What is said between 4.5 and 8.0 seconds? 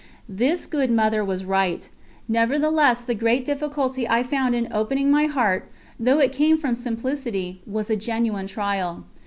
in opening my heart, though it came from simplicity, was a